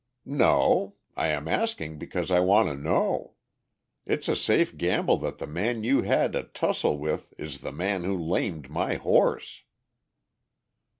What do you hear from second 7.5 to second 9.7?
the man who lamed my horse."